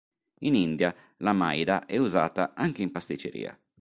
[0.39, 3.55] In India la maida è usata anche in pasticceria.